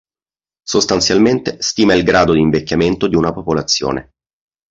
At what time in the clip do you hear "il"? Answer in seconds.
1.93-2.01